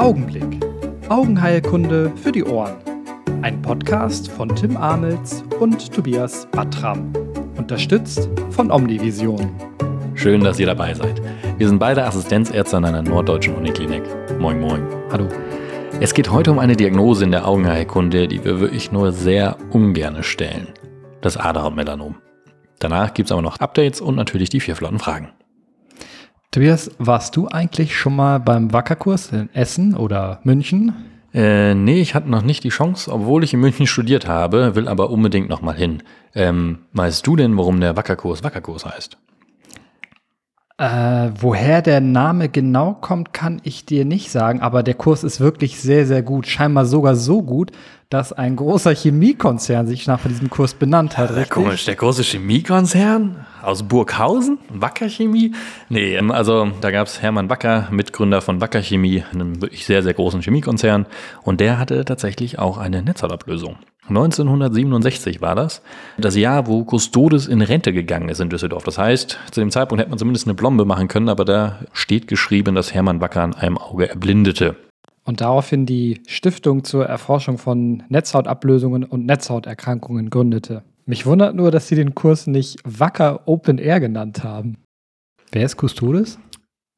[0.00, 0.64] Augenblick.
[1.10, 2.76] Augenheilkunde für die Ohren.
[3.42, 7.12] Ein Podcast von Tim Amels und Tobias Battram.
[7.58, 9.50] Unterstützt von Omnivision.
[10.14, 11.20] Schön, dass ihr dabei seid.
[11.58, 14.02] Wir sind beide Assistenzärzte an einer norddeutschen Uniklinik.
[14.38, 14.82] Moin, moin.
[15.12, 15.28] Hallo.
[16.00, 20.22] Es geht heute um eine Diagnose in der Augenheilkunde, die wir wirklich nur sehr ungern
[20.22, 20.68] stellen.
[21.20, 22.14] Das Aderhautmelanom.
[22.78, 25.28] Danach gibt es aber noch Updates und natürlich die vier flotten Fragen.
[26.52, 30.92] Tobias, warst du eigentlich schon mal beim Wackerkurs in Essen oder München?
[31.32, 34.88] Äh, nee, ich hatte noch nicht die Chance, obwohl ich in München studiert habe, will
[34.88, 36.02] aber unbedingt noch mal hin.
[36.34, 39.16] Ähm, weißt du denn, warum der Wackerkurs Wackerkurs heißt?
[40.80, 45.38] Äh, woher der Name genau kommt, kann ich dir nicht sagen, aber der Kurs ist
[45.38, 46.46] wirklich sehr, sehr gut.
[46.46, 47.70] Scheinbar sogar so gut,
[48.08, 51.36] dass ein großer Chemiekonzern sich nach diesem Kurs benannt hat.
[51.36, 54.56] Ja, komisch, der große Chemiekonzern aus Burghausen?
[54.70, 55.52] Wacker Chemie?
[55.90, 60.02] Nee, ähm, also da gab es Hermann Wacker, Mitgründer von Wacker Chemie, einem wirklich sehr,
[60.02, 61.04] sehr großen Chemiekonzern.
[61.42, 63.76] Und der hatte tatsächlich auch eine Netzhautablösung.
[64.10, 65.82] 1967 war das.
[66.18, 68.84] Das Jahr, wo Custodes in Rente gegangen ist in Düsseldorf.
[68.84, 72.26] Das heißt, zu dem Zeitpunkt hätte man zumindest eine Blombe machen können, aber da steht
[72.28, 74.76] geschrieben, dass Hermann Wacker an einem Auge erblindete.
[75.24, 80.82] Und daraufhin die Stiftung zur Erforschung von Netzhautablösungen und Netzhauterkrankungen gründete.
[81.06, 84.76] Mich wundert nur, dass sie den Kurs nicht Wacker Open Air genannt haben.
[85.52, 86.38] Wer ist Custodes?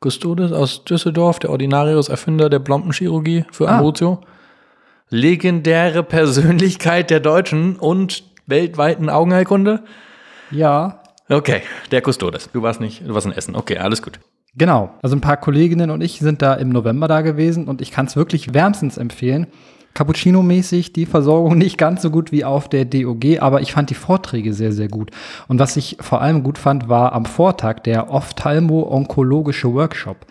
[0.03, 3.77] Custodes aus Düsseldorf, der Ordinarius Erfinder der Blombenchirurgie für ah.
[3.77, 4.21] Ambrutio
[5.13, 9.85] legendäre Persönlichkeit der deutschen und weltweiten Augenheilkunde?
[10.51, 11.03] Ja.
[11.29, 12.51] Okay, der Custodes.
[12.53, 13.55] Du warst nicht, du warst in Essen.
[13.55, 14.19] Okay, alles gut.
[14.55, 14.91] Genau.
[15.03, 18.07] Also ein paar Kolleginnen und ich sind da im November da gewesen und ich kann
[18.07, 19.47] es wirklich wärmstens empfehlen.
[19.95, 23.95] Cappuccino-mäßig die Versorgung nicht ganz so gut wie auf der DOG, aber ich fand die
[23.95, 25.11] Vorträge sehr, sehr gut.
[25.49, 30.27] Und was ich vor allem gut fand, war am Vortag der Ophthalmo-onkologische Workshop.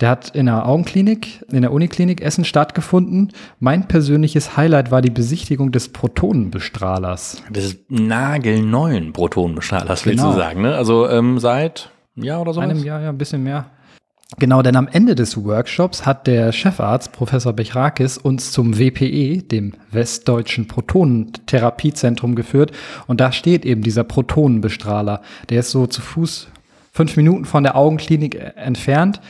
[0.00, 3.32] Der hat in der Augenklinik, in der Uniklinik Essen stattgefunden.
[3.58, 7.42] Mein persönliches Highlight war die Besichtigung des Protonenbestrahlers.
[7.50, 10.32] Des nagelneuen Protonenbestrahlers, willst genau.
[10.32, 10.76] du sagen, ne?
[10.76, 12.60] Also ähm, seit einem Jahr oder so?
[12.60, 13.66] Einem Jahr, ja, ein bisschen mehr.
[14.38, 19.72] Genau, denn am Ende des Workshops hat der Chefarzt, Professor Bechrakis, uns zum WPE, dem
[19.90, 22.70] Westdeutschen Protonentherapiezentrum, geführt.
[23.06, 25.22] Und da steht eben dieser Protonenbestrahler.
[25.48, 26.48] Der ist so zu Fuß
[26.92, 29.20] fünf Minuten von der Augenklinik äh, entfernt.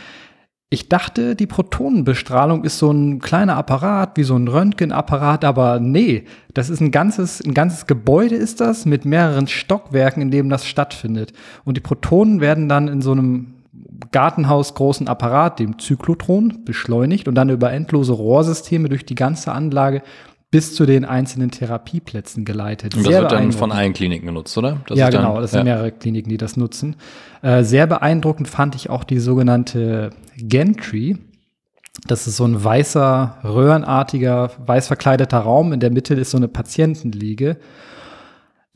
[0.70, 6.24] Ich dachte, die Protonenbestrahlung ist so ein kleiner Apparat, wie so ein Röntgenapparat, aber nee,
[6.52, 10.66] das ist ein ganzes, ein ganzes Gebäude ist das mit mehreren Stockwerken, in dem das
[10.66, 11.32] stattfindet.
[11.64, 13.54] Und die Protonen werden dann in so einem
[14.12, 20.02] Gartenhaus großen Apparat, dem Zyklotron, beschleunigt und dann über endlose Rohrsysteme durch die ganze Anlage
[20.50, 22.94] bis zu den einzelnen Therapieplätzen geleitet.
[22.94, 24.78] Und das sehr wird dann von allen Kliniken genutzt, oder?
[24.86, 25.40] Das ja, genau.
[25.40, 25.64] das sind ja.
[25.74, 26.96] mehrere Kliniken, die das nutzen.
[27.42, 30.10] Äh, sehr beeindruckend fand ich auch die sogenannte
[30.48, 31.18] Gantry.
[32.06, 35.72] Das ist so ein weißer, röhrenartiger, weiß verkleideter Raum.
[35.72, 37.58] In der Mitte ist so eine Patientenliege.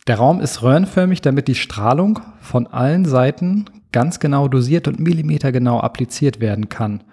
[0.07, 5.81] Der Raum ist röhrenförmig, damit die Strahlung von allen Seiten ganz genau dosiert und millimetergenau
[5.81, 7.05] appliziert werden kann.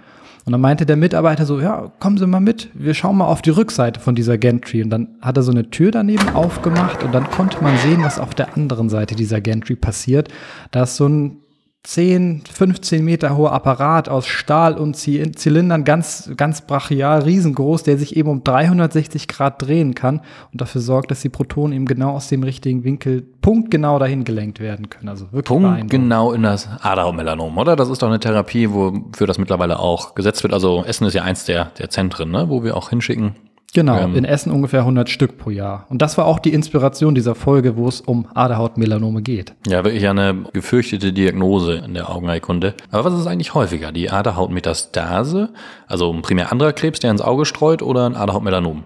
[0.49, 3.43] Und dann meinte der Mitarbeiter so, ja, kommen Sie mal mit, wir schauen mal auf
[3.43, 4.81] die Rückseite von dieser Gantry.
[4.81, 8.17] Und dann hat er so eine Tür daneben aufgemacht und dann konnte man sehen, was
[8.17, 10.29] auf der anderen Seite dieser Gantry passiert.
[10.71, 11.37] Da ist so ein
[11.83, 18.17] 10, 15 Meter hoher Apparat aus Stahl und Zylindern, ganz, ganz brachial, riesengroß, der sich
[18.17, 22.27] eben um 360 Grad drehen kann und dafür sorgt, dass die Protonen eben genau aus
[22.27, 25.07] dem richtigen Winkel punktgenau dahin gelenkt werden können.
[25.07, 27.77] Also wirklich Punktgenau in das Aderhautmelanom, oder?
[27.77, 30.53] Das ist doch eine Therapie, wofür das mittlerweile auch gesetzt wird.
[30.53, 32.49] Also Essen ist ja eins der, der Zentren, ne?
[32.49, 33.35] wo wir auch hinschicken.
[33.73, 35.85] Genau, ähm, in Essen ungefähr 100 Stück pro Jahr.
[35.89, 39.53] Und das war auch die Inspiration dieser Folge, wo es um Aderhautmelanome geht.
[39.67, 42.73] Ja, wirklich eine gefürchtete Diagnose in der Augenheilkunde.
[42.89, 43.91] Aber was ist eigentlich häufiger?
[43.91, 45.49] Die Aderhautmetastase,
[45.87, 48.85] also ein primär anderer Krebs, der ins Auge streut, oder ein Aderhautmelanom?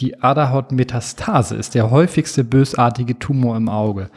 [0.00, 4.10] Die Aderhautmetastase ist der häufigste bösartige Tumor im Auge.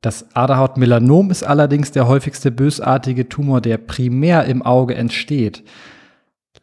[0.00, 5.64] Das Aderhautmelanom ist allerdings der häufigste bösartige Tumor, der primär im Auge entsteht.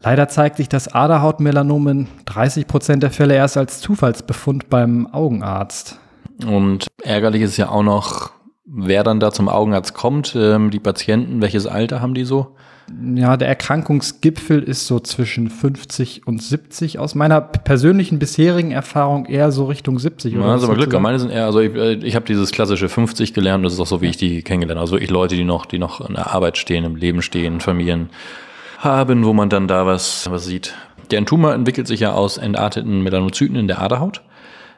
[0.04, 5.98] Leider zeigt sich das Aderhautmelanom in 30 Prozent der Fälle erst als Zufallsbefund beim Augenarzt.
[6.46, 8.32] Und ärgerlich ist ja auch noch,
[8.66, 12.56] wer dann da zum Augenarzt kommt, ähm, die Patienten, welches Alter haben die so?
[13.16, 17.00] Ja, der Erkrankungsgipfel ist so zwischen 50 und 70.
[17.00, 21.00] Aus meiner persönlichen bisherigen Erfahrung eher so Richtung 70 oder ja, also aber Glück.
[21.00, 23.88] Meine sind eher, also ich, äh, ich habe dieses klassische 50 gelernt, das ist auch
[23.88, 24.84] so, wie ich die kennengelernt habe.
[24.84, 28.10] Also wirklich Leute, die noch, die noch in der Arbeit stehen, im Leben stehen, Familien
[28.84, 30.74] haben, wo man dann da was, was sieht.
[31.12, 34.22] Der Tumor entwickelt sich ja aus entarteten Melanozyten in der Aderhaut.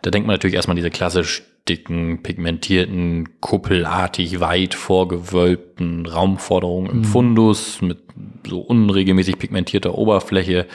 [0.02, 6.98] Da denkt man natürlich erstmal an diese klassisch dicken, pigmentierten, kuppelartig weit vorgewölbten Raumforderungen im
[7.00, 7.04] mhm.
[7.06, 8.00] Fundus mit
[8.48, 10.68] so unregelmäßig pigmentierter Oberfläche.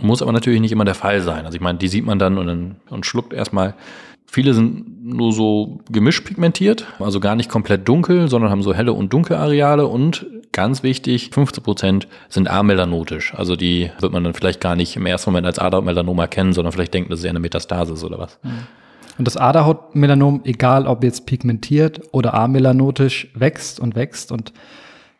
[0.00, 1.44] Muss aber natürlich nicht immer der Fall sein.
[1.44, 3.74] Also ich meine, die sieht man dann und, dann, und schluckt erstmal.
[4.34, 8.94] Viele sind nur so gemischt pigmentiert, also gar nicht komplett dunkel, sondern haben so helle
[8.94, 13.34] und dunkle Areale und ganz wichtig, 15 Prozent sind amelanotisch.
[13.34, 16.72] Also die wird man dann vielleicht gar nicht im ersten Moment als Aderhautmelanom erkennen, sondern
[16.72, 18.38] vielleicht denken, das ist ja eine Metastasis oder was.
[19.18, 24.54] Und das Aderhautmelanom, egal ob jetzt pigmentiert oder amelanotisch, wächst und wächst und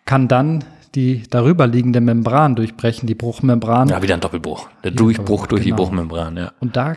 [0.06, 3.88] kann dann die darüber liegende Membran durchbrechen, die Bruchmembran.
[3.88, 4.70] Ja, wieder ein Doppelbruch.
[4.82, 5.82] Der Durchbruch durch die genau.
[5.82, 6.52] Bruchmembran, ja.
[6.60, 6.94] Und da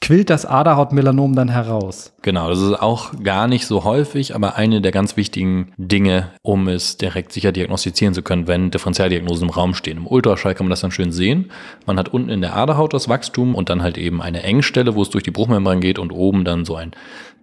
[0.00, 2.12] quillt das Aderhautmelanom dann heraus.
[2.22, 6.68] Genau, das ist auch gar nicht so häufig, aber eine der ganz wichtigen Dinge, um
[6.68, 9.98] es direkt sicher diagnostizieren zu können, wenn Differentialdiagnosen im Raum stehen.
[9.98, 11.50] Im Ultraschall kann man das dann schön sehen.
[11.86, 15.02] Man hat unten in der Aderhaut das Wachstum und dann halt eben eine Engstelle, wo
[15.02, 16.92] es durch die Bruchmembran geht und oben dann so ein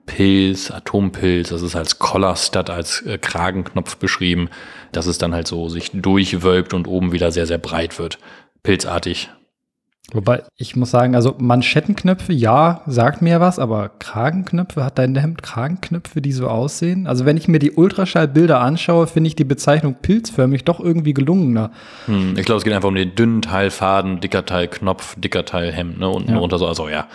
[0.07, 4.49] Pilz, Atompilz, das ist als Collar-Stud, als äh, Kragenknopf beschrieben,
[4.93, 8.17] dass es dann halt so sich durchwölbt und oben wieder sehr, sehr breit wird.
[8.63, 9.29] Pilzartig.
[10.13, 15.43] Wobei, ich muss sagen, also Manschettenknöpfe, ja, sagt mir was, aber Kragenknöpfe, hat dein Hemd
[15.43, 17.07] Kragenknöpfe, die so aussehen?
[17.07, 21.71] Also wenn ich mir die Ultraschallbilder anschaue, finde ich die Bezeichnung pilzförmig doch irgendwie gelungener.
[22.05, 25.43] Hm, ich glaube, es geht einfach um den dünnen Teil Faden, dicker Teil Knopf, dicker
[25.43, 26.37] Teil Hemd, ne, unten Ja.
[26.37, 27.07] runter so, also ja.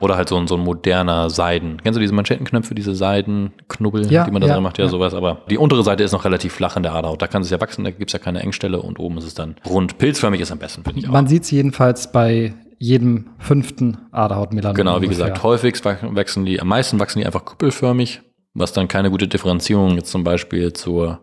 [0.00, 1.80] Oder halt so ein, so ein moderner Seiden.
[1.82, 4.78] Kennst du diese Manschettenknöpfe, diese Seidenknubbel, Ja, die man da ja, drin macht?
[4.78, 4.90] Ja, ja.
[4.90, 5.14] sowas.
[5.14, 7.20] Aber die untere Seite ist noch relativ flach in der Aderhaut.
[7.20, 9.56] Da kann es ja wachsen, da gibt's ja keine Engstelle und oben ist es dann
[9.68, 9.98] rund.
[9.98, 11.12] Pilzförmig ist am besten, finde ich auch.
[11.12, 14.74] Man sieht es jedenfalls bei jedem fünften Aderhautmelanom.
[14.74, 15.26] Genau, wie ungefähr.
[15.26, 18.22] gesagt, häufig wachsen die, am meisten wachsen die einfach kuppelförmig,
[18.54, 21.20] was dann keine gute Differenzierung jetzt zum Beispiel zur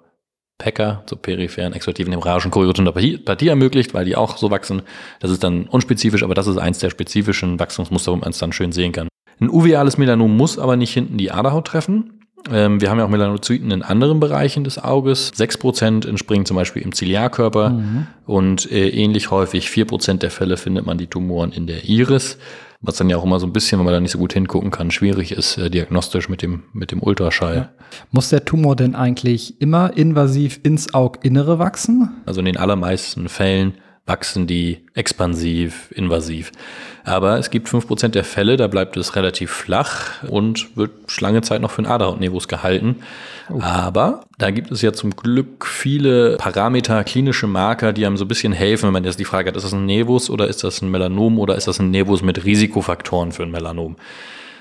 [0.58, 4.82] PECA, zur peripheren exudativen hämorrhagischen Choriotopathie ermöglicht, weil die auch so wachsen.
[5.20, 8.52] Das ist dann unspezifisch, aber das ist eins der spezifischen Wachstumsmuster, wo man es dann
[8.54, 9.08] schön sehen kann.
[9.40, 12.14] Ein uveales Melanom muss aber nicht hinten die Aderhaut treffen.
[12.52, 15.32] Ähm, wir haben ja auch Melanozyten in anderen Bereichen des Auges.
[15.34, 18.08] 6% entspringen zum Beispiel im Ziliarkörper Mhm.
[18.26, 22.38] und äh, ähnlich häufig 4% der Fälle findet man die Tumoren in der Iris.
[22.82, 24.70] Was dann ja auch immer so ein bisschen, wenn man da nicht so gut hingucken
[24.72, 27.74] kann, schwierig ist, äh, diagnostisch mit dem, mit dem Ultraschall.
[28.12, 32.10] Muss der Tumor denn eigentlich immer invasiv ins Auginnere wachsen?
[32.26, 33.76] Also in den allermeisten Fällen
[34.08, 36.52] wachsen die expansiv, invasiv.
[37.04, 41.62] Aber es gibt 5% der Fälle, da bleibt es relativ flach und wird lange Zeit
[41.62, 42.98] noch für einen Aderhautnevus gehalten.
[43.60, 48.30] Aber da gibt es ja zum Glück viele Parameter, klinische Marker, die einem so ein
[48.30, 50.82] bisschen helfen, wenn man jetzt die Frage hat, ist das ein Nevus oder ist das
[50.82, 53.98] ein Melanom oder ist das ein Nevus mit Risikofaktoren für ein Melanom?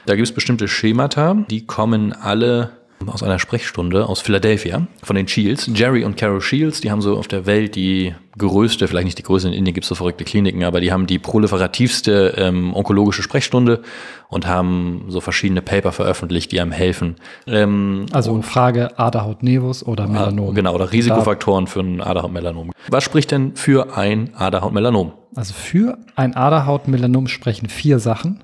[0.07, 2.71] Da gibt es bestimmte Schemata, die kommen alle
[3.07, 5.71] aus einer Sprechstunde aus Philadelphia von den Shields.
[5.75, 9.23] Jerry und Carol Shields, die haben so auf der Welt die größte, vielleicht nicht die
[9.23, 13.23] größte, in Indien gibt es so verrückte Kliniken, aber die haben die proliferativste ähm, onkologische
[13.23, 13.83] Sprechstunde
[14.29, 17.17] und haben so verschiedene Paper veröffentlicht, die einem helfen.
[17.47, 20.55] Ähm, Also Frage Aderhaut nevus oder Melanom.
[20.55, 22.73] Genau, oder Risikofaktoren für ein Aderhautmelanom.
[22.89, 25.13] Was spricht denn für ein Aderhautmelanom?
[25.35, 28.43] Also für ein Aderhautmelanom sprechen vier Sachen.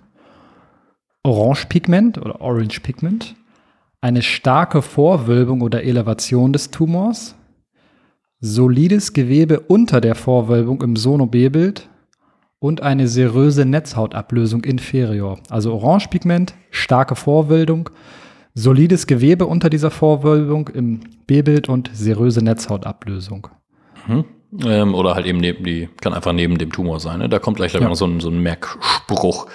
[1.24, 3.36] Orangepigment oder Orange Pigment,
[4.02, 7.36] eine starke Vorwölbung oder Elevation des Tumors,
[8.40, 11.88] solides Gewebe unter der Vorwölbung im Sono-B-Bild
[12.58, 15.38] und eine seröse Netzhautablösung inferior.
[15.48, 17.90] Also Orangepigment, starke Vorwölbung,
[18.54, 23.48] solides Gewebe unter dieser Vorwölbung im B-Bild und seröse Netzhautablösung.
[24.64, 27.20] Ähm, oder halt eben neben die, kann einfach neben dem Tumor sein.
[27.20, 27.28] Ne?
[27.30, 27.88] Da kommt gleich, glaube ich, Ja.
[27.90, 29.46] noch so ein, so ein Merkspruch,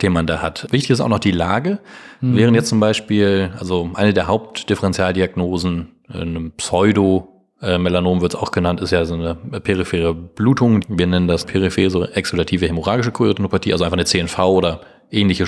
[0.00, 0.66] den man da hat.
[0.70, 1.80] Wichtig ist auch noch die Lage.
[2.20, 8.52] Während jetzt zum Beispiel, also eine der Hauptdifferentialdiagnosen, äh, einem Pseudo- Melanom wird es auch
[8.52, 10.84] genannt, ist ja so eine periphere Blutung.
[10.86, 15.44] Wir nennen das periphere exudative hämorrhagische Choriotopathie, also einfach eine CNV oder ähnliche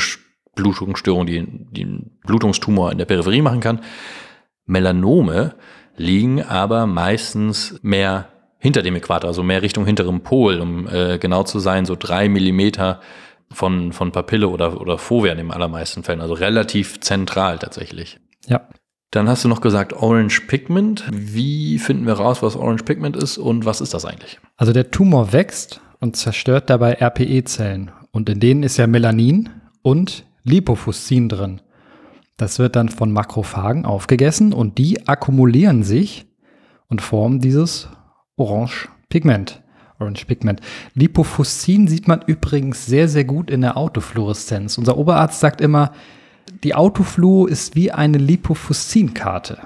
[0.57, 3.79] Blutungsstörung, die, die einen Blutungstumor in der Peripherie machen kann.
[4.67, 5.55] Melanome
[5.97, 8.27] liegen aber meistens mehr
[8.61, 12.29] hinter dem Äquator, also mehr Richtung hinterem Pol, um äh, genau zu sein, so drei
[12.29, 13.01] Millimeter
[13.51, 18.21] von, von Papille oder, oder Fovea in den allermeisten Fällen, also relativ zentral tatsächlich.
[18.47, 18.69] Ja.
[19.11, 21.05] Dann hast du noch gesagt Orange Pigment.
[21.11, 24.39] Wie finden wir raus, was Orange Pigment ist und was ist das eigentlich?
[24.57, 27.91] Also der Tumor wächst und zerstört dabei RPE-Zellen.
[28.13, 29.49] Und in denen ist ja Melanin
[29.83, 31.61] und Lipofuscin drin.
[32.37, 36.27] Das wird dann von Makrophagen aufgegessen und die akkumulieren sich
[36.89, 37.89] und formen dieses
[38.37, 39.63] Orange Pigment.
[39.99, 40.61] Orange Pigment.
[40.95, 44.79] Lipofuscin sieht man übrigens sehr, sehr gut in der Autofluoreszenz.
[44.79, 45.93] Unser Oberarzt sagt immer,
[46.65, 49.59] die Autofluo ist wie eine Lipofuscin-Karte.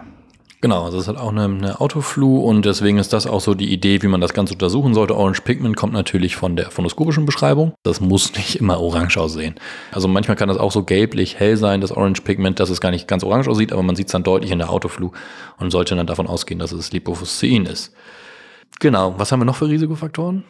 [0.64, 3.70] Genau, also es hat auch eine, eine Autoflu und deswegen ist das auch so die
[3.70, 5.14] Idee, wie man das Ganze untersuchen sollte.
[5.14, 7.74] Orange Pigment kommt natürlich von der phonoskopischen Beschreibung.
[7.82, 9.56] Das muss nicht immer orange aussehen.
[9.92, 12.92] Also manchmal kann das auch so gelblich hell sein, das Orange Pigment, dass es gar
[12.92, 15.10] nicht ganz orange aussieht, aber man sieht es dann deutlich in der Autoflu
[15.58, 17.92] und sollte dann davon ausgehen, dass es Lipofuscin ist.
[18.80, 19.14] Genau.
[19.18, 20.44] Was haben wir noch für Risikofaktoren?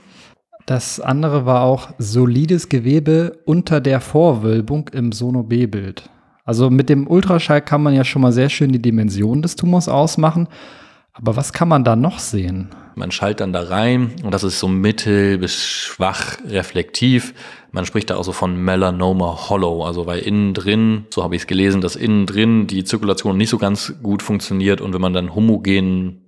[0.66, 6.08] Das andere war auch solides Gewebe unter der Vorwölbung im Sono-B-Bild.
[6.44, 9.88] Also mit dem Ultraschall kann man ja schon mal sehr schön die Dimension des Tumors
[9.88, 10.48] ausmachen.
[11.12, 12.70] Aber was kann man da noch sehen?
[12.96, 17.34] Man schaltet dann da rein und das ist so mittel bis schwach reflektiv.
[17.70, 21.42] Man spricht da auch so von Melanoma Hollow, also weil innen drin, so habe ich
[21.42, 25.12] es gelesen, dass innen drin die Zirkulation nicht so ganz gut funktioniert und wenn man
[25.12, 26.23] dann homogenen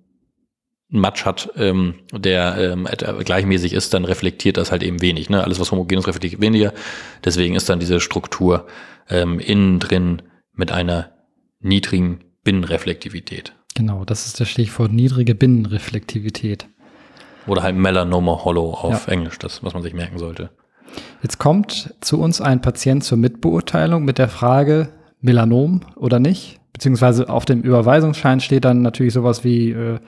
[0.88, 2.88] Matsch hat, ähm, der ähm,
[3.24, 5.28] gleichmäßig ist, dann reflektiert das halt eben wenig.
[5.30, 5.42] Ne?
[5.42, 6.72] Alles, was homogen ist, reflektiert weniger.
[7.24, 8.66] Deswegen ist dann diese Struktur
[9.10, 11.10] ähm, innen drin mit einer
[11.60, 13.52] niedrigen Binnenreflektivität.
[13.74, 16.68] Genau, das ist das Stichwort niedrige Binnenreflektivität.
[17.46, 19.12] Oder halt Melanoma Hollow auf ja.
[19.12, 20.50] Englisch, das, was man sich merken sollte.
[21.22, 24.88] Jetzt kommt zu uns ein Patient zur Mitbeurteilung mit der Frage,
[25.20, 26.60] Melanom oder nicht?
[26.72, 29.98] Beziehungsweise auf dem Überweisungsschein steht dann natürlich sowas wie äh,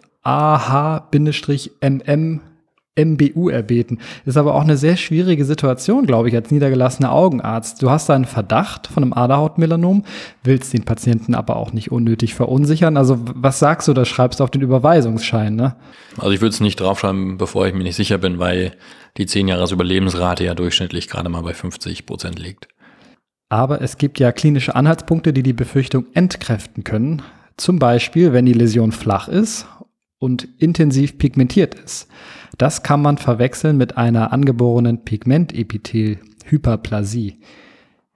[2.94, 4.00] MBU erbeten.
[4.26, 7.82] Ist aber auch eine sehr schwierige Situation, glaube ich, als niedergelassener Augenarzt.
[7.82, 10.04] Du hast einen Verdacht von einem Aderhautmelanom,
[10.44, 12.98] willst den Patienten aber auch nicht unnötig verunsichern.
[12.98, 15.74] Also was sagst du, da schreibst du auf den Überweisungsschein, ne?
[16.18, 18.72] Also ich würde es nicht draufschreiben, bevor ich mir nicht sicher bin, weil
[19.16, 22.68] die 10 Jahres Überlebensrate ja durchschnittlich gerade mal bei 50 Prozent liegt.
[23.48, 27.22] Aber es gibt ja klinische Anhaltspunkte, die die Befürchtung entkräften können.
[27.56, 29.66] Zum Beispiel, wenn die Läsion flach ist
[30.18, 32.08] und intensiv pigmentiert ist.
[32.58, 37.38] Das kann man verwechseln mit einer angeborenen Pigmentepithel-Hyperplasie.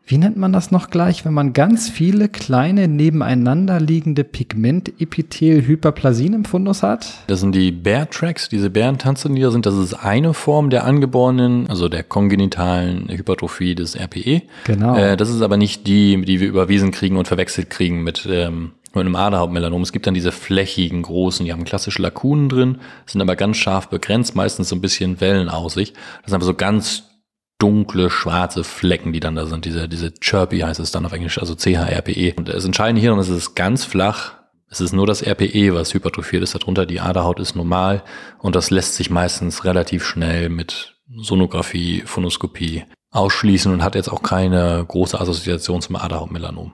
[0.09, 6.45] Wie nennt man das noch gleich, wenn man ganz viele kleine nebeneinander liegende Pigmentepithel-Hyperplasien im
[6.45, 7.09] Fundus hat?
[7.27, 11.89] Das sind die Bear Tracks, diese Bärentanzanier sind, das ist eine Form der angeborenen, also
[11.89, 14.43] der kongenitalen Hypertrophie des RPE.
[14.63, 14.97] Genau.
[14.97, 18.75] Äh, das ist aber nicht die, die wir überwiesen kriegen und verwechselt kriegen mit ähm,
[18.97, 19.83] mit einem Aderhauptmelanom.
[19.83, 23.89] Es gibt dann diese flächigen, großen, die haben klassische Lakunen drin, sind aber ganz scharf
[23.89, 25.93] begrenzt, meistens so ein bisschen wellenaussig.
[25.93, 27.05] Das sind aber so ganz
[27.59, 29.65] dunkle, schwarze Flecken, die dann da sind.
[29.65, 32.35] Diese, diese Chirpy heißt es dann auf Englisch, also CHRPE.
[32.37, 34.35] Und das Entscheidende hier, und es ist ganz flach,
[34.69, 36.87] es ist nur das RPE, was hypertrophiert ist darunter.
[36.87, 38.03] Die Aderhaut ist normal
[38.39, 44.23] und das lässt sich meistens relativ schnell mit Sonographie, Phonoskopie ausschließen und hat jetzt auch
[44.23, 46.73] keine große Assoziation zum Aderhautmelanom.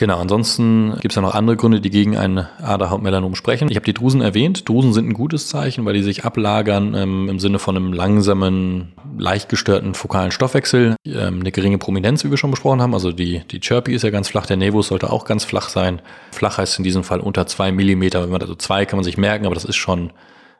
[0.00, 3.68] Genau, ansonsten gibt es ja noch andere Gründe, die gegen ein Aderhautmelanom sprechen.
[3.68, 4.68] Ich habe die Drusen erwähnt.
[4.68, 8.92] Drusen sind ein gutes Zeichen, weil die sich ablagern ähm, im Sinne von einem langsamen,
[9.18, 10.94] leicht gestörten fokalen Stoffwechsel.
[11.04, 12.94] Ähm, eine geringe Prominenz, wie wir schon besprochen haben.
[12.94, 16.00] Also die, die Chirpy ist ja ganz flach, der Nevus sollte auch ganz flach sein.
[16.30, 18.20] Flach heißt in diesem Fall unter zwei Millimeter.
[18.20, 20.12] Also zwei kann man sich merken, aber das ist schon,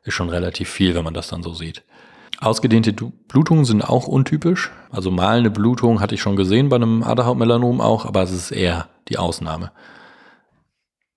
[0.03, 1.85] ist schon relativ viel, wenn man das dann so sieht.
[2.41, 4.71] Ausgedehnte Blutungen sind auch untypisch.
[4.91, 8.87] Also malende Blutung hatte ich schon gesehen bei einem Aderhautmelanom auch, aber es ist eher
[9.09, 9.73] die Ausnahme.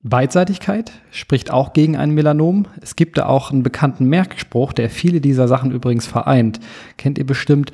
[0.03, 2.65] Beidseitigkeit spricht auch gegen ein Melanom.
[2.81, 6.59] Es gibt da auch einen bekannten Merkspruch, der viele dieser Sachen übrigens vereint.
[6.97, 7.71] Kennt ihr bestimmt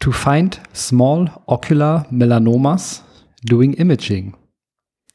[0.00, 3.02] To find small ocular melanomas
[3.42, 4.34] doing imaging.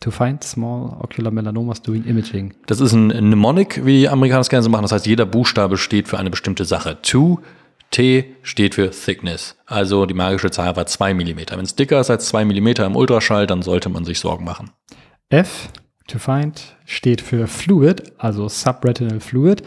[0.01, 2.53] To find small ocular melanomas doing imaging.
[2.65, 4.81] Das ist ein Mnemonic, wie die Amerikaner es gerne so machen.
[4.81, 7.01] Das heißt, jeder Buchstabe steht für eine bestimmte Sache.
[7.01, 7.39] To
[7.93, 9.55] T steht für Thickness.
[9.67, 11.39] Also die magische Zahl war 2 mm.
[11.51, 14.71] Wenn es dicker ist als 2 mm im Ultraschall, dann sollte man sich Sorgen machen.
[15.29, 15.69] F,
[16.07, 19.61] to find, steht für Fluid, also Subretinal Fluid.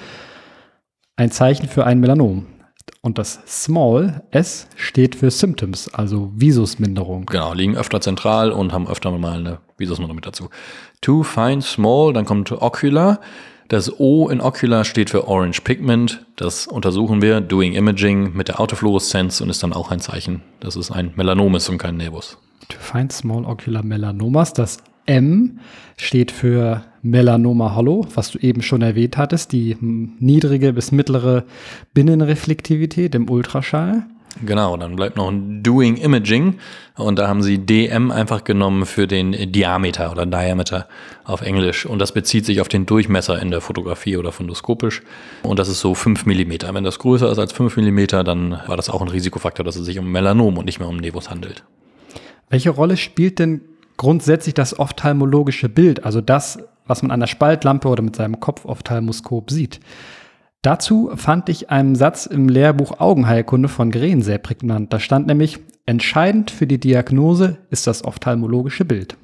[1.15, 2.47] Ein Zeichen für ein Melanom.
[3.01, 7.27] Und das Small, S, steht für Symptoms, also Visusminderung.
[7.27, 10.49] Genau, liegen öfter zentral und haben öfter mal eine Visusminderung mit dazu.
[11.01, 13.21] To find small, dann kommt Ocular.
[13.69, 16.25] Das O in Ocular steht für Orange Pigment.
[16.37, 20.77] Das untersuchen wir, Doing Imaging mit der Autofluoreszenz und ist dann auch ein Zeichen, dass
[20.77, 22.39] es ein Melanom ist und kein Nevus.
[22.69, 24.53] To find small ocular melanomas.
[24.53, 25.59] Das M
[25.97, 31.45] steht für Melanoma Hollow, was du eben schon erwähnt hattest, die niedrige bis mittlere
[31.95, 34.05] Binnenreflektivität im Ultraschall.
[34.45, 36.59] Genau, dann bleibt noch ein Doing Imaging
[36.97, 40.89] und da haben sie DM einfach genommen für den Diameter oder Diameter
[41.25, 45.03] auf Englisch und das bezieht sich auf den Durchmesser in der Fotografie oder fundoskopisch
[45.43, 46.53] und das ist so 5 mm.
[46.73, 49.87] Wenn das größer ist als 5 mm, dann war das auch ein Risikofaktor, dass es
[49.87, 51.65] sich um Melanom und nicht mehr um Nevus handelt.
[52.51, 53.63] Welche Rolle spielt denn
[53.97, 59.51] grundsätzlich das ophthalmologische Bild, also das, was man an der Spaltlampe oder mit seinem Kopfophthalmoskop
[59.51, 59.81] sieht?
[60.63, 64.93] Dazu fand ich einen Satz im Lehrbuch Augenheilkunde von Green sehr prägnant.
[64.93, 69.17] Da stand nämlich, entscheidend für die Diagnose ist das ophthalmologische Bild.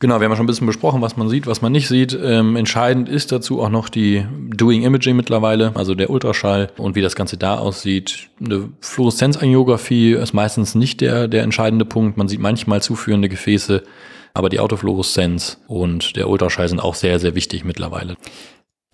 [0.00, 2.16] Genau, wir haben ja schon ein bisschen besprochen, was man sieht, was man nicht sieht.
[2.22, 7.02] Ähm, entscheidend ist dazu auch noch die Doing Imaging mittlerweile, also der Ultraschall und wie
[7.02, 8.28] das Ganze da aussieht.
[8.40, 12.16] Eine Fluoreszenzangiografie ist meistens nicht der, der entscheidende Punkt.
[12.16, 13.82] Man sieht manchmal zuführende Gefäße,
[14.34, 18.16] aber die Autofluoreszenz und der Ultraschall sind auch sehr, sehr wichtig mittlerweile.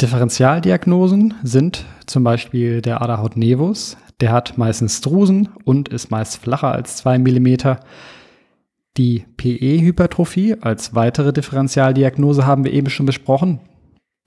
[0.02, 3.96] Differentialdiagnosen sind zum Beispiel der Aderhaut nevus.
[4.20, 7.56] Der hat meistens Drusen und ist meist flacher als 2 mm.
[8.96, 13.60] Die PE-Hypertrophie als weitere Differentialdiagnose haben wir eben schon besprochen.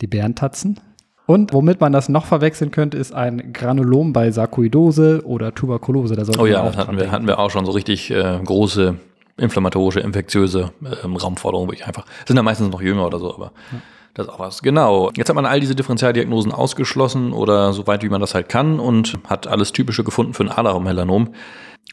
[0.02, 0.80] Die Bärentatzen.
[1.26, 6.16] Und womit man das noch verwechseln könnte, ist ein Granulom bei Sarkoidose oder Tuberkulose.
[6.16, 8.96] Da oh ja, das hatten wir, hatten wir auch schon so richtig äh, große
[9.36, 10.72] inflammatorische, infektiöse
[11.04, 12.06] ähm, Raumforderungen, wirklich einfach.
[12.26, 13.80] Sind da meistens noch jünger oder so, aber ja.
[14.18, 14.64] Das ist auch was.
[14.64, 15.12] Genau.
[15.16, 18.80] Jetzt hat man all diese Differentialdiagnosen ausgeschlossen oder so weit, wie man das halt kann
[18.80, 21.30] und hat alles Typische gefunden für ein Adermelanom.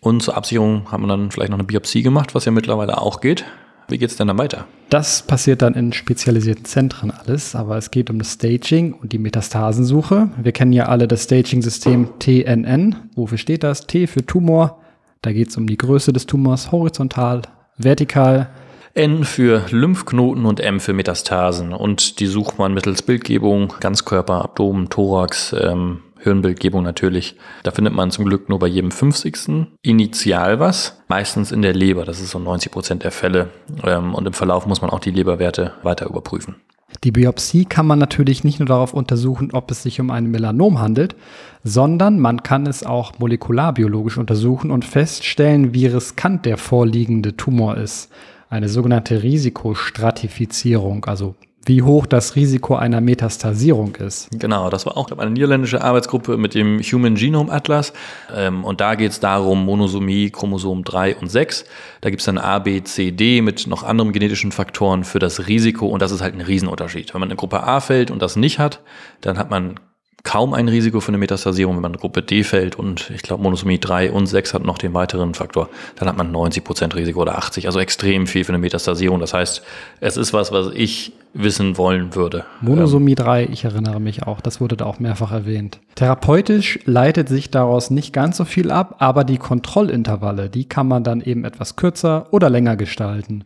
[0.01, 3.21] Und zur Absicherung hat man dann vielleicht noch eine Biopsie gemacht, was ja mittlerweile auch
[3.21, 3.45] geht.
[3.89, 4.65] Wie geht es denn dann weiter?
[4.89, 9.19] Das passiert dann in spezialisierten Zentren alles, aber es geht um das Staging und die
[9.19, 10.31] Metastasensuche.
[10.43, 12.97] Wir kennen ja alle das Staging-System TNN.
[13.15, 13.87] Wofür steht das?
[13.87, 14.81] T für Tumor,
[15.21, 17.43] da geht es um die Größe des Tumors horizontal,
[17.77, 18.49] vertikal.
[18.95, 21.73] N für Lymphknoten und M für Metastasen.
[21.73, 27.37] Und die sucht man mittels Bildgebung, Ganzkörper, Abdomen, Thorax, ähm, Hirnbildgebung natürlich.
[27.65, 29.67] Da findet man zum Glück nur bei jedem 50.
[29.83, 32.05] Initial was, meistens in der Leber.
[32.05, 33.51] Das ist so 90 Prozent der Fälle.
[33.85, 36.57] Ähm, und im Verlauf muss man auch die Leberwerte weiter überprüfen.
[37.03, 40.81] Die Biopsie kann man natürlich nicht nur darauf untersuchen, ob es sich um ein Melanom
[40.81, 41.17] handelt,
[41.65, 48.11] sondern man kann es auch molekularbiologisch untersuchen und feststellen, wie riskant der vorliegende Tumor ist.
[48.55, 51.35] Eine sogenannte Risikostratifizierung, also
[51.67, 54.29] wie hoch das Risiko einer Metastasierung ist.
[54.31, 57.93] Genau, das war auch eine niederländische Arbeitsgruppe mit dem Human Genome Atlas.
[58.33, 61.65] Ähm, und da geht es darum, Monosomie, Chromosom 3 und 6.
[62.01, 65.49] Da gibt es dann A, B, C, D mit noch anderen genetischen Faktoren für das
[65.49, 65.89] Risiko.
[65.89, 67.13] Und das ist halt ein Riesenunterschied.
[67.13, 68.83] Wenn man in Gruppe A fällt und das nicht hat,
[69.21, 69.81] dann hat man
[70.25, 73.43] kaum ein Risiko für eine Metastasierung, wenn man in Gruppe D fällt und ich glaube
[73.43, 77.39] Monosomie 3 und 6 hat noch den weiteren Faktor, dann hat man 90% Risiko oder
[77.39, 79.21] 80, also extrem viel für eine Metastasierung.
[79.21, 79.63] Das heißt,
[80.01, 82.45] es ist was, was ich wissen wollen würde.
[82.63, 85.79] Monosomie 3, ich erinnere mich auch, das wurde da auch mehrfach erwähnt.
[85.95, 91.05] Therapeutisch leitet sich daraus nicht ganz so viel ab, aber die Kontrollintervalle, die kann man
[91.05, 93.45] dann eben etwas kürzer oder länger gestalten.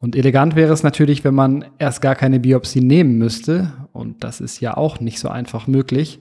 [0.00, 4.40] Und elegant wäre es natürlich, wenn man erst gar keine Biopsie nehmen müsste, und das
[4.40, 6.20] ist ja auch nicht so einfach möglich,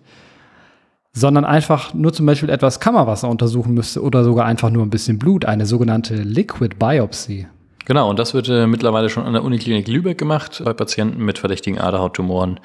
[1.14, 5.18] sondern einfach nur zum Beispiel etwas Kammerwasser untersuchen müsste oder sogar einfach nur ein bisschen
[5.18, 7.48] Blut, eine sogenannte Liquid Biopsy.
[7.86, 11.40] Genau, und das wird äh, mittlerweile schon an der Uniklinik Lübeck gemacht bei Patienten mit
[11.40, 12.60] verdächtigen Aderhauttumoren.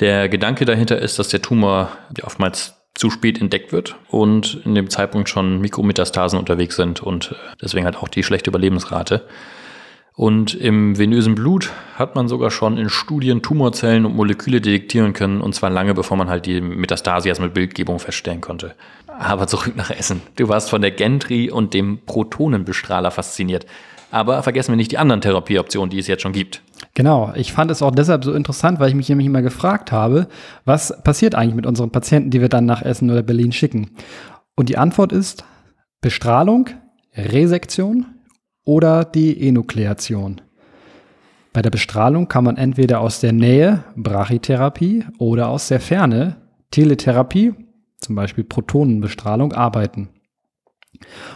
[0.00, 1.88] Der Gedanke dahinter ist, dass der Tumor
[2.22, 7.34] oftmals zu spät entdeckt wird und in dem Zeitpunkt schon Mikrometastasen unterwegs sind und äh,
[7.62, 9.22] deswegen halt auch die schlechte Überlebensrate.
[10.16, 15.42] Und im venösen Blut hat man sogar schon in Studien Tumorzellen und Moleküle detektieren können,
[15.42, 18.74] und zwar lange bevor man halt die Metastasie erst mit Bildgebung feststellen konnte.
[19.06, 20.22] Aber zurück nach Essen.
[20.36, 23.66] Du warst von der Gentry und dem Protonenbestrahler fasziniert.
[24.10, 26.62] Aber vergessen wir nicht die anderen Therapieoptionen, die es jetzt schon gibt.
[26.94, 30.28] Genau, ich fand es auch deshalb so interessant, weil ich mich nämlich immer gefragt habe,
[30.64, 33.90] was passiert eigentlich mit unseren Patienten, die wir dann nach Essen oder Berlin schicken?
[34.54, 35.44] Und die Antwort ist
[36.00, 36.70] Bestrahlung,
[37.14, 38.06] Resektion,
[38.66, 40.42] oder die Enukleation.
[41.54, 46.36] Bei der Bestrahlung kann man entweder aus der Nähe Brachytherapie oder aus der Ferne
[46.70, 47.54] Teletherapie,
[47.98, 50.10] zum Beispiel Protonenbestrahlung, arbeiten.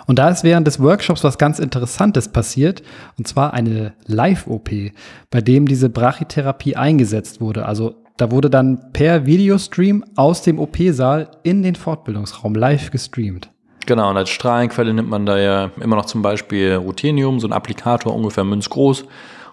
[0.07, 2.83] Und da ist während des Workshops was ganz Interessantes passiert,
[3.17, 4.71] und zwar eine Live-OP,
[5.31, 7.65] bei dem diese Brachytherapie eingesetzt wurde.
[7.65, 13.51] Also da wurde dann per Videostream aus dem OP-Saal in den Fortbildungsraum live gestreamt.
[13.91, 17.53] Genau, und als Strahlenquelle nimmt man da ja immer noch zum Beispiel Ruthenium, so ein
[17.53, 19.05] Applikator ungefähr münzgroß.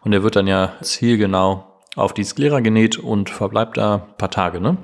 [0.04, 4.30] Und der wird dann ja zielgenau auf die Sklera genäht und verbleibt da ein paar
[4.30, 4.62] Tage.
[4.62, 4.78] Ne?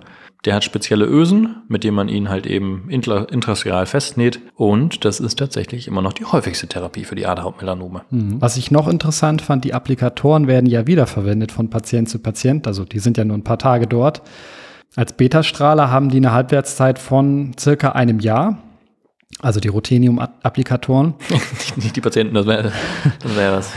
[0.44, 4.42] Der hat spezielle Ösen, mit denen man ihn halt eben intraskeral festnäht.
[4.56, 8.02] Und das ist tatsächlich immer noch die häufigste Therapie für die Aderhautmelanome.
[8.10, 8.42] Mhm.
[8.42, 12.66] Was ich noch interessant fand, die Applikatoren werden ja wiederverwendet von Patient zu Patient.
[12.66, 14.24] Also die sind ja nur ein paar Tage dort.
[14.96, 18.58] Als Betastrahler haben die eine Halbwertszeit von circa einem Jahr.
[19.44, 21.16] Also die Ruthenium-Applikatoren.
[21.76, 22.72] Nicht die Patienten, das wäre
[23.22, 23.74] das wär was.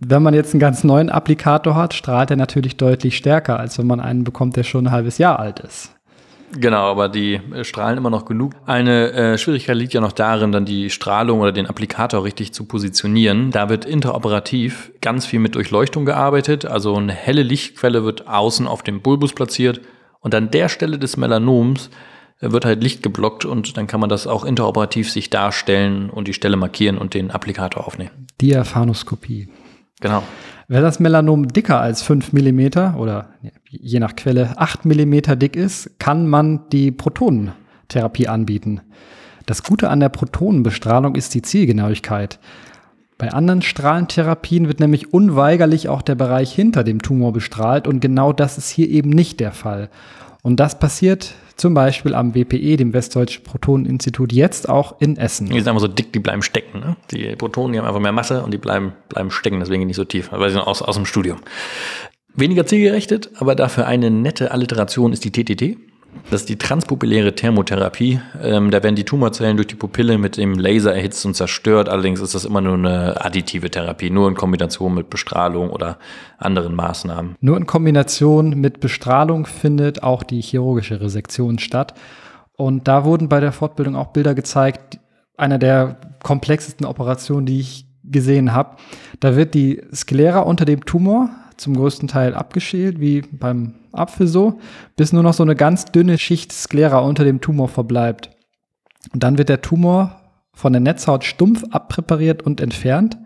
[0.00, 3.86] Wenn man jetzt einen ganz neuen Applikator hat, strahlt er natürlich deutlich stärker, als wenn
[3.86, 5.92] man einen bekommt, der schon ein halbes Jahr alt ist.
[6.58, 8.52] Genau, aber die äh, strahlen immer noch genug.
[8.66, 12.64] Eine äh, Schwierigkeit liegt ja noch darin, dann die Strahlung oder den Applikator richtig zu
[12.64, 13.52] positionieren.
[13.52, 16.64] Da wird interoperativ ganz viel mit Durchleuchtung gearbeitet.
[16.66, 19.80] Also eine helle Lichtquelle wird außen auf dem Bulbus platziert
[20.20, 21.90] und an der Stelle des Melanoms
[22.40, 26.34] wird halt Licht geblockt und dann kann man das auch interoperativ sich darstellen und die
[26.34, 28.26] Stelle markieren und den Applikator aufnehmen.
[28.40, 29.48] Diaphanoskopie.
[30.00, 30.22] Genau.
[30.68, 33.30] Wenn das Melanom dicker als 5 mm oder
[33.70, 38.80] je nach Quelle 8 mm dick ist, kann man die Protonentherapie anbieten.
[39.46, 42.40] Das Gute an der Protonenbestrahlung ist die Zielgenauigkeit.
[43.16, 48.32] Bei anderen Strahlentherapien wird nämlich unweigerlich auch der Bereich hinter dem Tumor bestrahlt und genau
[48.32, 49.88] das ist hier eben nicht der Fall.
[50.42, 55.48] Und das passiert zum Beispiel am WPE, dem Westdeutschen Protoneninstitut, jetzt auch in Essen.
[55.48, 56.80] Die sind einfach so dick, die bleiben stecken.
[56.80, 56.96] Ne?
[57.10, 60.04] Die Protonen, die haben einfach mehr Masse und die bleiben, bleiben stecken, deswegen nicht so
[60.04, 60.32] tief.
[60.32, 61.38] Aber sie sind aus, aus dem Studium.
[62.34, 65.78] Weniger zielgerichtet, aber dafür eine nette Alliteration ist die TTT.
[66.30, 68.20] Das ist die transpupilläre Thermotherapie.
[68.42, 71.88] Ähm, da werden die Tumorzellen durch die Pupille mit dem Laser erhitzt und zerstört.
[71.88, 75.98] Allerdings ist das immer nur eine additive Therapie, nur in Kombination mit Bestrahlung oder
[76.38, 77.36] anderen Maßnahmen.
[77.40, 81.94] Nur in Kombination mit Bestrahlung findet auch die chirurgische Resektion statt.
[82.56, 84.98] Und da wurden bei der Fortbildung auch Bilder gezeigt,
[85.36, 88.76] einer der komplexesten Operationen, die ich gesehen habe.
[89.20, 94.58] Da wird die Sklera unter dem Tumor zum größten Teil abgeschält, wie beim Apfel so,
[94.96, 98.30] bis nur noch so eine ganz dünne Schicht Sklera unter dem Tumor verbleibt.
[99.12, 100.20] Und dann wird der Tumor
[100.52, 103.18] von der Netzhaut stumpf abpräpariert und entfernt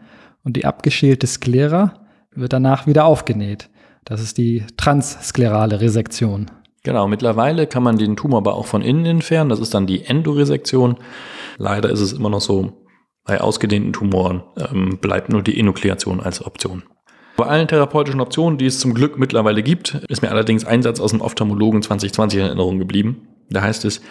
[0.44, 1.94] und die abgeschälte Sklera
[2.34, 3.70] wird danach wieder aufgenäht.
[4.04, 6.50] Das ist die transklerale Resektion.
[6.82, 9.50] Genau, mittlerweile kann man den Tumor aber auch von innen entfernen.
[9.50, 10.96] Das ist dann die Endoresektion.
[11.58, 12.72] Leider ist es immer noch so,
[13.24, 16.82] bei ausgedehnten Tumoren ähm, bleibt nur die Enukleation als Option.
[17.40, 21.00] Bei allen therapeutischen Optionen, die es zum Glück mittlerweile gibt, ist mir allerdings ein Satz
[21.00, 23.28] aus dem Ophthalmologen 2020 in Erinnerung geblieben.
[23.48, 24.02] Da heißt es,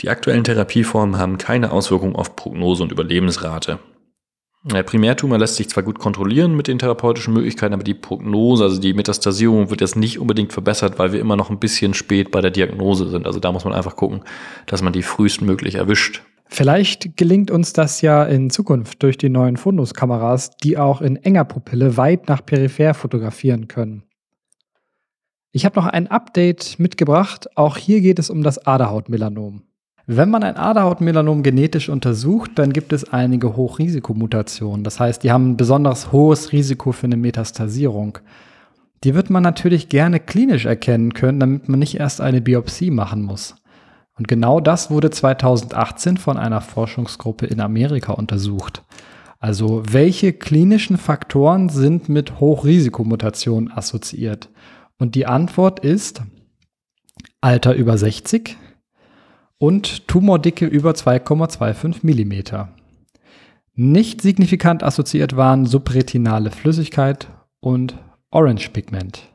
[0.00, 3.78] die aktuellen Therapieformen haben keine Auswirkung auf Prognose und Überlebensrate.
[4.64, 8.80] Der Primärtumor lässt sich zwar gut kontrollieren mit den therapeutischen Möglichkeiten, aber die Prognose, also
[8.80, 12.40] die Metastasierung, wird jetzt nicht unbedingt verbessert, weil wir immer noch ein bisschen spät bei
[12.40, 13.26] der Diagnose sind.
[13.26, 14.24] Also da muss man einfach gucken,
[14.66, 16.22] dass man die frühestmöglich erwischt.
[16.54, 21.46] Vielleicht gelingt uns das ja in Zukunft durch die neuen Funduskameras, die auch in enger
[21.46, 24.02] Pupille weit nach peripher fotografieren können.
[25.52, 27.48] Ich habe noch ein Update mitgebracht.
[27.56, 29.62] Auch hier geht es um das Aderhautmelanom.
[30.04, 34.84] Wenn man ein Aderhautmelanom genetisch untersucht, dann gibt es einige Hochrisikomutationen.
[34.84, 38.18] Das heißt, die haben ein besonders hohes Risiko für eine Metastasierung.
[39.04, 43.22] Die wird man natürlich gerne klinisch erkennen können, damit man nicht erst eine Biopsie machen
[43.22, 43.54] muss.
[44.18, 48.82] Und genau das wurde 2018 von einer Forschungsgruppe in Amerika untersucht.
[49.38, 54.50] Also welche klinischen Faktoren sind mit Hochrisikomutationen assoziiert?
[54.98, 56.22] Und die Antwort ist
[57.40, 58.56] Alter über 60
[59.58, 62.68] und Tumordicke über 2,25 Millimeter.
[63.74, 67.28] Nicht signifikant assoziiert waren subretinale Flüssigkeit
[67.60, 67.96] und
[68.30, 69.31] Orange-Pigment.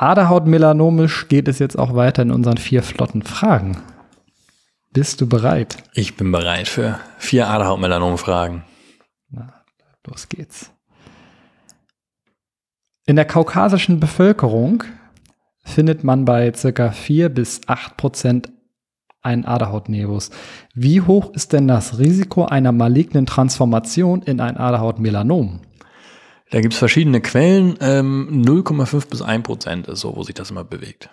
[0.00, 3.76] Aderhautmelanomisch geht es jetzt auch weiter in unseren vier flotten Fragen.
[4.94, 5.76] Bist du bereit?
[5.92, 8.64] Ich bin bereit für vier Aderhautmelanom-Fragen.
[9.28, 9.62] Na,
[10.06, 10.72] los geht's.
[13.04, 14.84] In der kaukasischen Bevölkerung
[15.64, 16.92] findet man bei ca.
[16.92, 18.50] 4 bis 8 Prozent
[19.20, 20.30] einen Aderhautnebus.
[20.72, 25.60] Wie hoch ist denn das Risiko einer malignen Transformation in ein Aderhautmelanom?
[26.50, 27.76] Da gibt es verschiedene Quellen.
[27.80, 31.10] Ähm, 0,5 bis 1 Prozent ist so, wo sich das immer bewegt.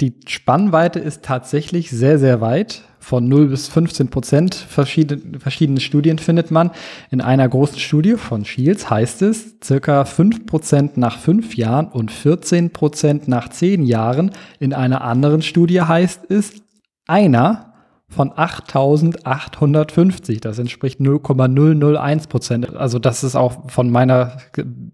[0.00, 2.82] Die Spannweite ist tatsächlich sehr, sehr weit.
[3.00, 6.72] Von 0 bis 15 Prozent verschiedene, verschiedene Studien findet man.
[7.10, 12.12] In einer großen Studie von Shields heißt es, circa 5 Prozent nach 5 Jahren und
[12.12, 14.32] 14 Prozent nach 10 Jahren.
[14.60, 16.62] In einer anderen Studie heißt es,
[17.06, 17.67] einer
[18.08, 20.40] von 8.850.
[20.40, 22.74] Das entspricht 0,001 Prozent.
[22.74, 24.38] Also das ist auch von meiner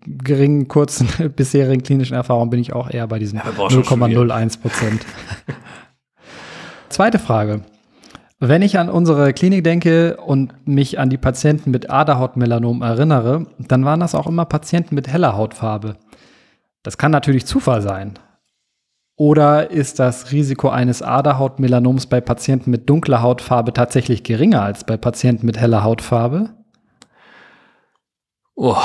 [0.07, 5.07] geringen, kurzen bisherigen klinischen Erfahrung bin ich auch eher bei diesen ja, 0,01 Prozent.
[6.89, 7.63] Zweite Frage.
[8.41, 13.85] Wenn ich an unsere Klinik denke und mich an die Patienten mit Aderhautmelanom erinnere, dann
[13.85, 15.97] waren das auch immer Patienten mit heller Hautfarbe.
[16.83, 18.19] Das kann natürlich Zufall sein.
[19.17, 24.97] Oder ist das Risiko eines Aderhautmelanoms bei Patienten mit dunkler Hautfarbe tatsächlich geringer als bei
[24.97, 26.51] Patienten mit heller Hautfarbe?
[28.57, 28.77] Oh,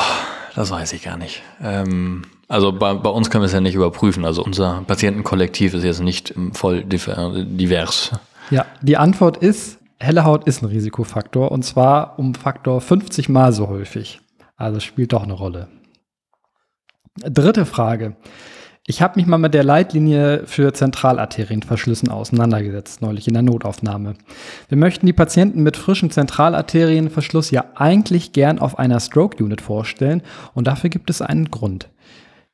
[0.55, 1.41] das weiß ich gar nicht.
[1.61, 4.23] Ähm, also bei, bei, uns können wir es ja nicht überprüfen.
[4.23, 8.11] Also unser Patientenkollektiv ist jetzt nicht voll divers.
[8.51, 13.51] Ja, die Antwort ist, helle Haut ist ein Risikofaktor und zwar um Faktor 50 mal
[13.51, 14.21] so häufig.
[14.57, 15.69] Also spielt doch eine Rolle.
[17.15, 18.15] Dritte Frage.
[18.89, 24.15] Ich habe mich mal mit der Leitlinie für Zentralarterienverschlüssen auseinandergesetzt, neulich in der Notaufnahme.
[24.67, 30.23] Wir möchten die Patienten mit frischem Zentralarterienverschluss ja eigentlich gern auf einer Stroke Unit vorstellen
[30.56, 31.89] und dafür gibt es einen Grund.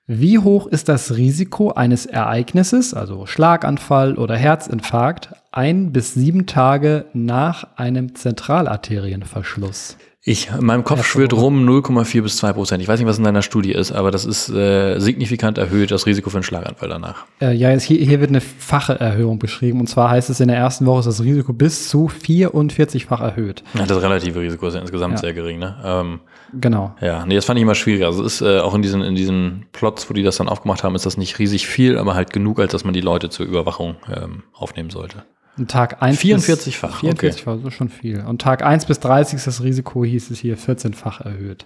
[0.07, 7.05] Wie hoch ist das Risiko eines Ereignisses, also Schlaganfall oder Herzinfarkt, ein bis sieben Tage
[7.13, 9.95] nach einem Zentralarterienverschluss?
[10.27, 12.81] Ich, in meinem Kopf schwirrt rum 0,4 bis 2 Prozent.
[12.81, 16.07] Ich weiß nicht, was in deiner Studie ist, aber das ist äh, signifikant erhöht, das
[16.07, 17.27] Risiko für einen Schlaganfall danach.
[17.39, 19.79] Äh, ja, jetzt hier, hier wird eine fache Erhöhung beschrieben.
[19.79, 23.63] Und zwar heißt es, in der ersten Woche ist das Risiko bis zu 44-fach erhöht.
[23.75, 25.17] Ja, das relative Risiko ist ja insgesamt Ja.
[25.19, 25.75] sehr gering, ne?
[25.85, 26.19] Ähm,
[26.53, 26.95] Genau.
[27.01, 28.07] ja, nee, das fand ich immer schwieriger.
[28.07, 30.83] Also es ist äh, auch in diesen, in diesen Plots, wo die das dann aufgemacht
[30.83, 33.45] haben, ist das nicht riesig viel, aber halt genug, als dass man die Leute zur
[33.45, 35.23] Überwachung ähm, aufnehmen sollte.
[35.57, 38.21] Und Tag 1 44-fach, Bis, 44-fach, das ist schon viel.
[38.21, 41.65] Und Tag 1 bis 30 ist das Risiko, hieß es hier, 14-fach erhöht.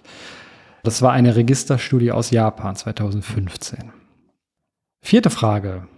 [0.82, 3.92] Das war eine Registerstudie aus Japan 2015.
[5.02, 5.88] Vierte Frage.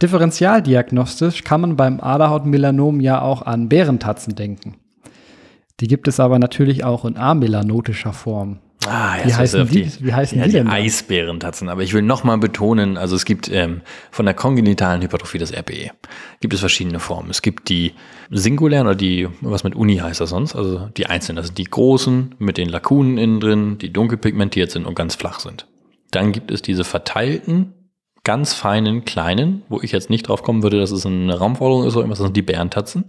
[0.00, 4.76] Differentialdiagnostisch kann man beim Aderhautmelanom ja auch an Bärentatzen denken.
[5.80, 8.60] Die gibt es aber natürlich auch in amelanotischer Form.
[8.86, 10.74] Ah, Wie so heißen auf die- wie heißen ja, die die denn dann?
[10.74, 11.68] Eisbärentatzen.
[11.68, 15.90] Aber ich will nochmal betonen, also es gibt ähm, von der kongenitalen Hypertrophie des RPE
[16.40, 17.30] gibt es verschiedene Formen.
[17.30, 17.92] Es gibt die
[18.30, 21.36] singulären oder die, was mit Uni heißt das sonst, also die einzelnen.
[21.36, 25.14] Das sind die großen mit den Lakunen innen drin, die dunkel pigmentiert sind und ganz
[25.14, 25.66] flach sind.
[26.10, 27.72] Dann gibt es diese verteilten,
[28.26, 31.94] ganz feinen, kleinen, wo ich jetzt nicht drauf kommen würde, dass es eine Raumforderung ist
[31.94, 33.04] oder irgendwas, das sind die Bärentatzen.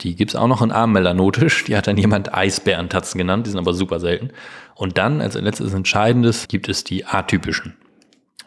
[0.00, 1.64] Die gibt's auch noch in armmelanotisch.
[1.64, 3.46] Die hat dann jemand Eisbärentatzen genannt.
[3.46, 4.30] Die sind aber super selten.
[4.74, 7.74] Und dann als letztes Entscheidendes gibt es die atypischen.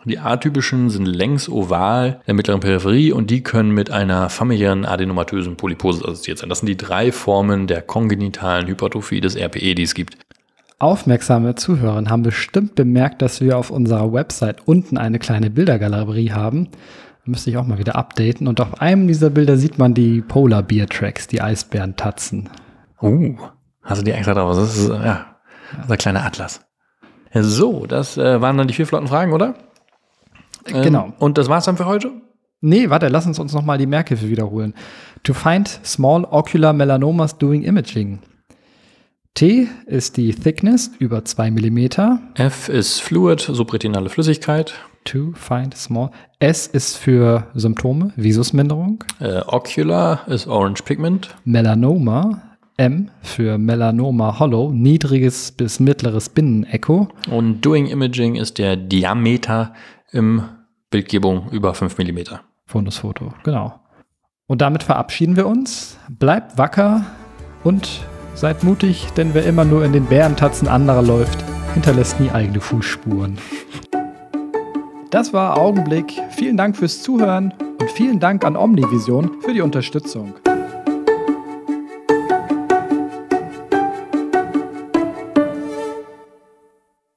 [0.05, 5.57] Die atypischen sind längs oval der mittleren Peripherie und die können mit einer familiären adenomatösen
[5.57, 6.49] Polypose assoziiert sein.
[6.49, 10.17] Das sind die drei Formen der kongenitalen Hypertrophie des RPE, die es gibt.
[10.79, 16.69] Aufmerksame Zuhörer haben bestimmt bemerkt, dass wir auf unserer Website unten eine kleine Bildergalerie haben.
[17.25, 18.47] Müsste ich auch mal wieder updaten.
[18.47, 22.49] Und auf einem dieser Bilder sieht man die Polar Bear Tracks, die Eisbärentatzen.
[23.01, 23.37] Uh,
[23.81, 24.55] hast du die extra drauf?
[24.57, 25.25] Das ist, ja,
[25.87, 26.61] ein kleiner Atlas.
[27.33, 29.55] So, das äh, waren dann die vier flotten Fragen, oder?
[30.67, 31.13] Ähm, Genau.
[31.19, 32.11] Und das war's dann für heute?
[32.61, 34.73] Nee, warte, lass uns uns nochmal die Merkhilfe wiederholen.
[35.23, 38.19] To find small ocular melanomas doing imaging.
[39.35, 41.87] T ist die Thickness über 2 mm.
[42.35, 44.75] F ist Fluid, subretinale Flüssigkeit.
[45.05, 46.11] To find small.
[46.37, 49.03] S ist für Symptome, Visusminderung.
[49.19, 51.35] Äh, Ocular ist Orange Pigment.
[51.45, 52.57] Melanoma.
[52.77, 57.07] M für Melanoma Hollow, niedriges bis mittleres Binnenecho.
[57.29, 59.73] Und Doing Imaging ist der Diameter
[60.11, 60.43] im
[60.89, 62.19] Bildgebung über 5 mm.
[62.65, 63.79] Fundusfoto, genau.
[64.47, 65.97] Und damit verabschieden wir uns.
[66.09, 67.05] Bleibt wacker
[67.63, 68.01] und
[68.33, 71.43] seid mutig, denn wer immer nur in den Bärentatzen anderer läuft,
[71.73, 73.37] hinterlässt nie eigene Fußspuren.
[75.09, 76.13] Das war Augenblick.
[76.31, 80.33] Vielen Dank fürs Zuhören und vielen Dank an Omnivision für die Unterstützung.